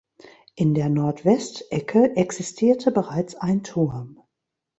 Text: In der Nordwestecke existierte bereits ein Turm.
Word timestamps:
In 0.55 0.73
der 0.73 0.89
Nordwestecke 0.89 2.15
existierte 2.15 2.89
bereits 2.91 3.35
ein 3.35 3.61
Turm. 3.61 4.19